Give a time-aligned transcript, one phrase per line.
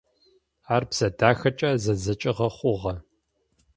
[0.73, 2.95] Ар бзэ дахэкӏэ зэдзэкӏыгъэ хъугъэ.